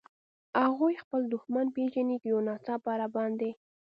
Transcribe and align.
هغوی 0.63 0.95
خپل 1.03 1.21
دښمن 1.33 1.65
پېژني، 1.75 2.17
که 2.21 2.27
یو 2.33 2.39
ناڅاپه 2.47 2.91
را 2.99 3.07
باندې. 3.15 3.49